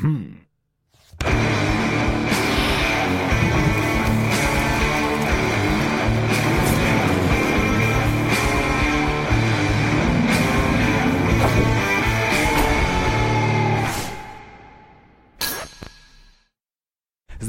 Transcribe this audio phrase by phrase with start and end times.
[0.00, 0.39] Hmm.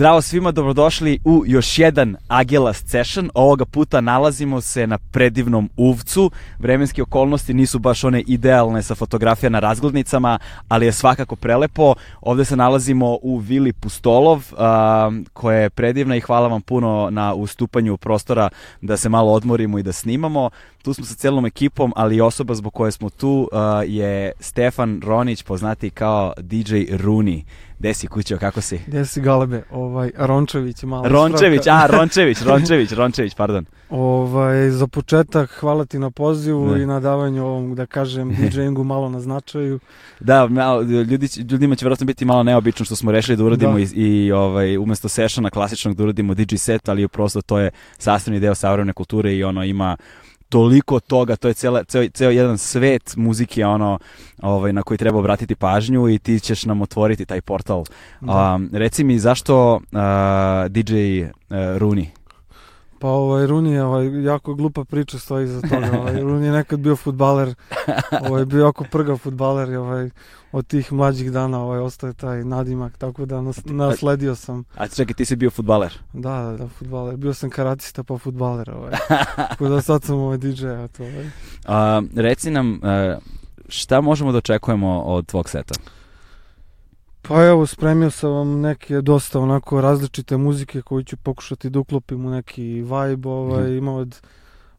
[0.01, 3.29] Zdravo svima, dobrodošli u još jedan Agelas Session.
[3.33, 6.31] Ovoga puta nalazimo se na predivnom uvcu.
[6.59, 11.95] Vremenske okolnosti nisu baš one idealne sa fotografija na razglednicama, ali je svakako prelepo.
[12.21, 14.57] Ovde se nalazimo u Vili Pustolov, uh,
[15.33, 18.49] koja je predivna i hvala vam puno na ustupanju prostora
[18.81, 20.49] da se malo odmorimo i da snimamo.
[20.81, 25.43] Tu smo sa celom ekipom, ali osoba zbog koje smo tu uh, je Stefan Ronić,
[25.43, 27.45] poznati kao DJ Runi.
[27.81, 28.79] Gde si kućo, kako si?
[28.87, 29.63] Gde si Galebe?
[29.71, 31.09] Ovaj, Rončević malo.
[31.09, 33.65] Rončević, a Rončević, Rončević, Rončević, pardon.
[33.89, 36.83] Ovaj, za početak hvala ti na pozivu ne.
[36.83, 39.79] i na davanju ovom, da kažem, DJingu malo na značaju.
[40.19, 43.79] Da, malo, ljudi, ljudima će vjerojatno biti malo neobično što smo rešili da uradimo da.
[43.79, 48.39] i, i ovaj, umesto sessiona klasičnog da uradimo DJ set, ali prosto to je sastavni
[48.39, 49.97] deo savremene kulture i ono ima
[50.51, 53.99] toliko toga, to je cele, ceo, ceo jedan svet muzike ono,
[54.41, 57.83] ovaj, na koji treba obratiti pažnju i ti ćeš nam otvoriti taj portal.
[58.21, 58.53] Da.
[58.55, 59.81] Um, reci mi zašto uh,
[60.69, 61.27] DJ uh,
[61.77, 62.09] Runi?
[63.01, 65.89] Pa ovaj, Runi je ovaj, jako glupa priča stoji za toga.
[65.99, 67.55] Ovaj, Runi je nekad bio futbaler,
[68.27, 70.09] ovaj, bio jako prgav futbaler i ovaj,
[70.51, 74.63] od tih mlađih dana ovaj, ostaje taj nadimak, tako da nas, nasledio sam.
[74.75, 75.97] A čekaj, ti si bio futbaler?
[76.13, 77.17] Da, da, da, futbaler.
[77.17, 78.71] Bio sam karatista pa futbaler.
[78.71, 78.91] Ovaj.
[79.35, 80.67] tako da sad sam ovaj DJ.
[80.67, 81.29] A to, ovaj.
[81.65, 83.17] A, reci nam, e,
[83.67, 85.73] šta možemo da očekujemo od tvog seta?
[87.31, 92.25] Pa evo, spremio sam vam neke dosta onako različite muzike koje ću pokušati da uklopim
[92.25, 93.77] u neki vibe, ovaj, mm.
[93.77, 94.21] ima od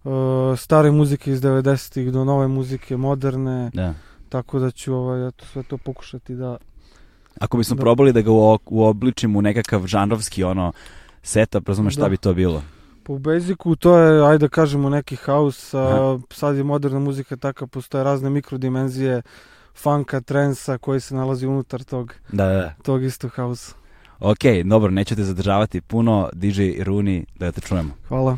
[0.05, 0.12] uh,
[0.58, 3.95] stare muzike iz 90-ih do nove muzike, moderne, da.
[4.28, 6.56] tako da ću ovaj, eto, sve to pokušati da...
[7.41, 7.80] Ako bismo da.
[7.80, 8.30] probali da ga
[8.67, 10.73] uobličimo u nekakav žanrovski ono
[11.23, 12.08] setup, razumeš šta da.
[12.08, 12.63] bi to bilo?
[13.02, 17.67] Po basicu to je, ajde da kažemo, neki house, a, sad je moderna muzika taka,
[17.67, 19.23] postoje razne mikrodimenzije,
[19.74, 22.52] funka, trensa koji se nalazi unutar tog, da, da.
[22.52, 22.74] da.
[22.83, 23.74] tog istog hausa.
[24.20, 27.94] Ok, dobro, neću te zadržavati puno, DJ Runi, da te čujemo.
[28.08, 28.36] Hvala.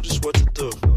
[0.00, 0.89] know just what to do.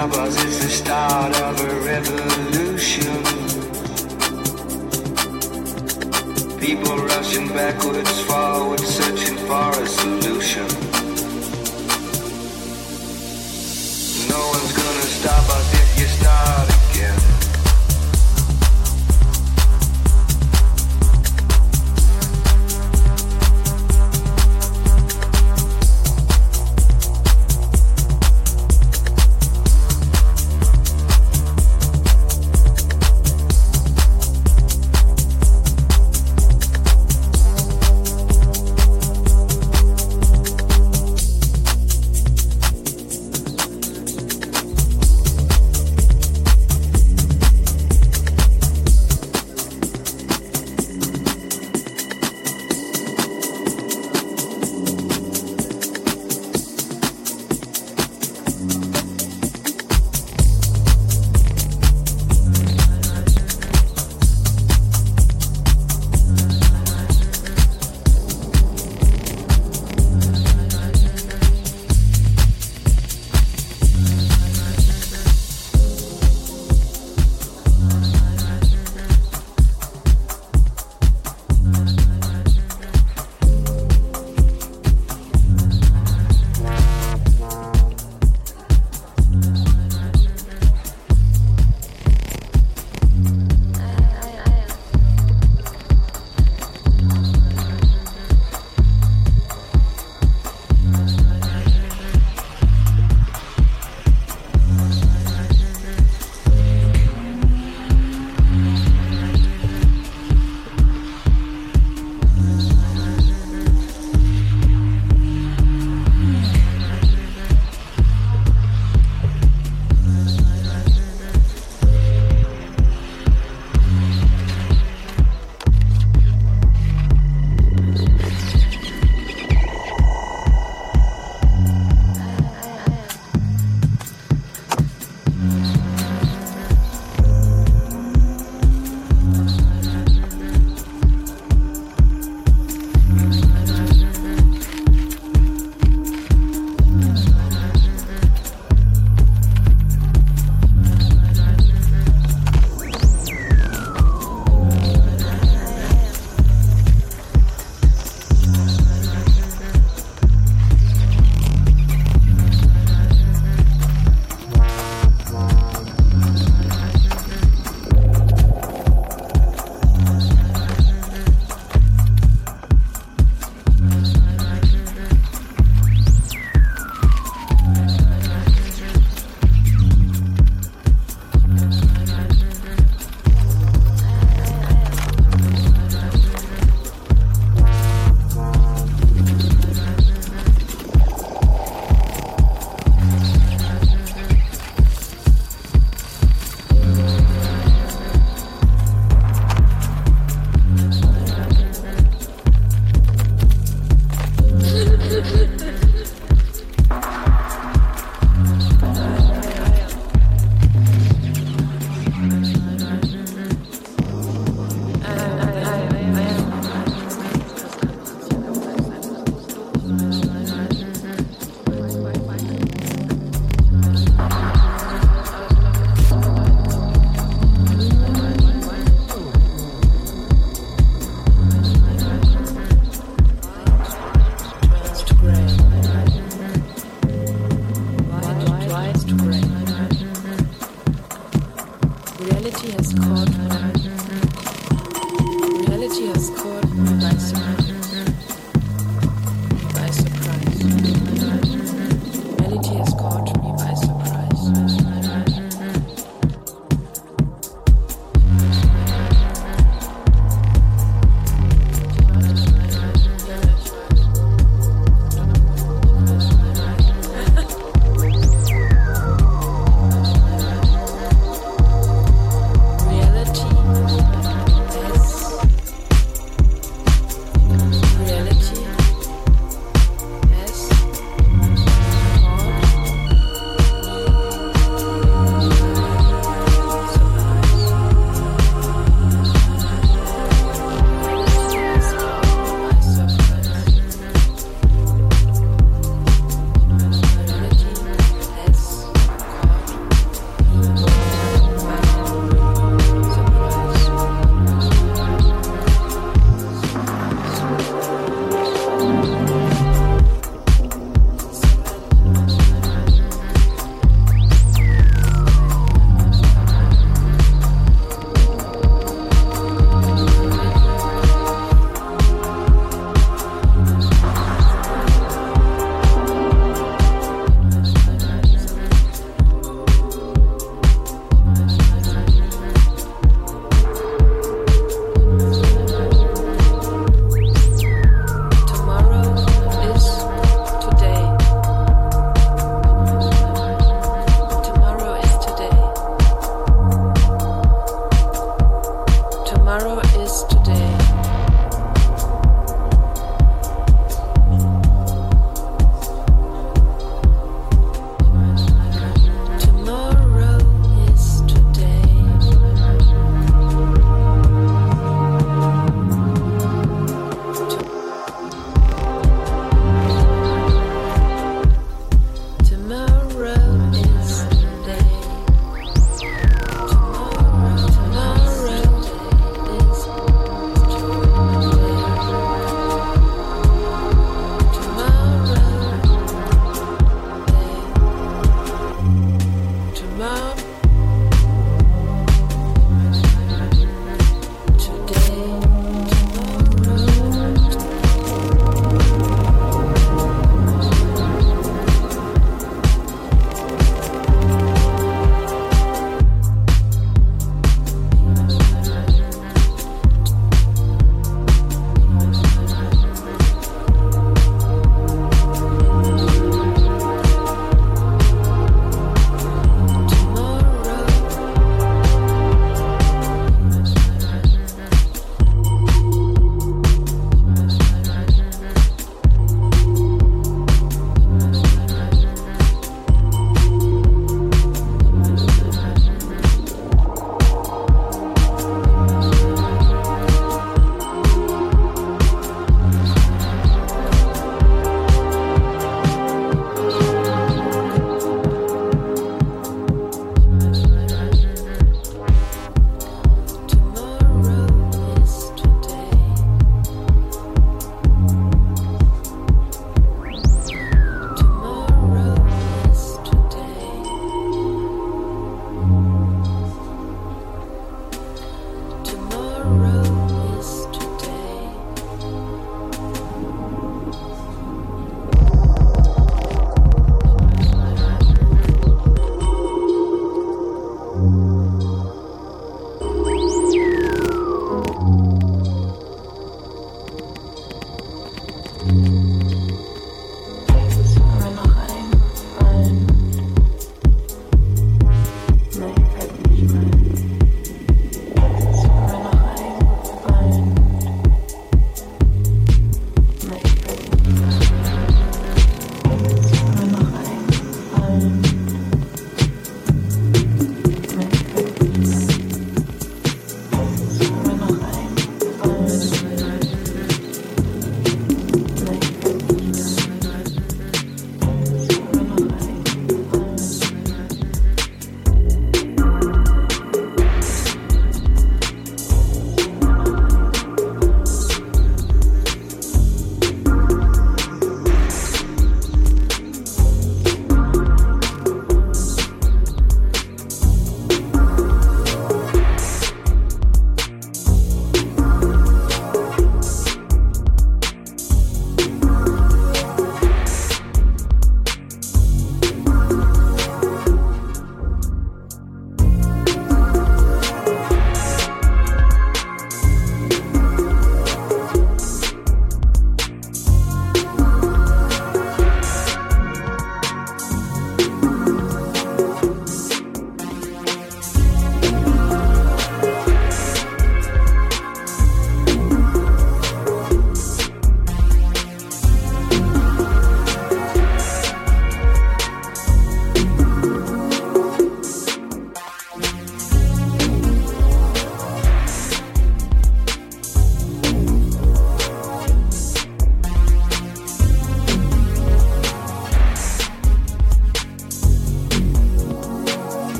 [0.00, 3.22] troubles is the start of a revolution.
[6.58, 10.19] People rushing backwards, forwards, searching for a solution.